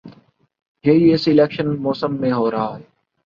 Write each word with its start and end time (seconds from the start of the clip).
یہی 0.85 1.13
اس 1.13 1.27
الیکشن 1.27 1.67
موسم 1.81 2.21
میں 2.21 2.31
ہو 2.31 2.51
رہا 2.51 2.77
ہے۔ 2.77 2.83